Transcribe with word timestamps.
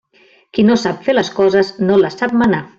Qui 0.57 0.65
no 0.69 0.77
sap 0.85 1.05
fer 1.09 1.15
les 1.17 1.31
coses 1.41 1.71
no 1.87 2.01
les 2.05 2.21
sap 2.23 2.39
manar. 2.45 2.67